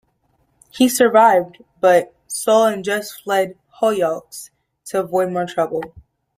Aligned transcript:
He 0.71 0.89
survived, 0.89 1.63
but 1.79 2.15
Sol 2.25 2.65
and 2.65 2.83
Jess 2.83 3.11
fled 3.13 3.55
Hollyoaks 3.79 4.49
to 4.85 5.01
avoid 5.01 5.29
more 5.31 5.45
trouble. 5.45 5.93